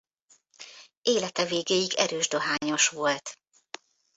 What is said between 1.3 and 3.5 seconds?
végéig erős dohányos volt.